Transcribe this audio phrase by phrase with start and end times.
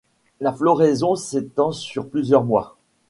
[0.39, 2.75] La floraison s'étend sur plusieurs mois.